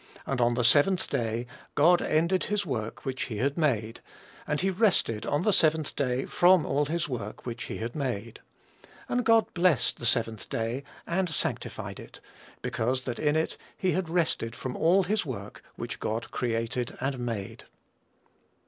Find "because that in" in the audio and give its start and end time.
12.63-13.35